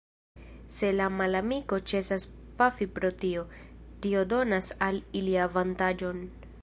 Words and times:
Se 0.75 0.87
la 0.99 1.09
malamiko 1.17 1.77
ĉesas 1.91 2.25
pafi 2.63 2.87
pro 2.95 3.11
tio, 3.25 3.45
tio 4.07 4.25
donas 4.33 4.73
al 4.87 4.99
ili 5.21 5.37
avantaĝon. 5.45 6.25